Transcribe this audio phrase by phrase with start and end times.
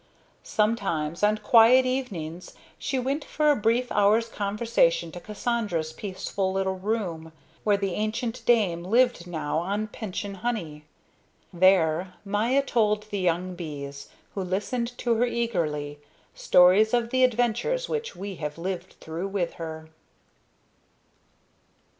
[0.41, 6.73] Sometimes on quiet evenings she went for a brief hour's conversation to Cassandra's peaceful little
[6.79, 7.31] room,
[7.63, 10.85] where the ancient dame lived now on pension honey.
[11.53, 15.99] There Maya told the young bees, who listened to her eagerly,
[16.33, 19.87] stories of the adventures which we have lived through with her.